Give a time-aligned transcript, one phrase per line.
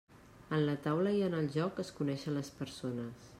[0.57, 3.29] En la taula i en el joc es coneixen les persones.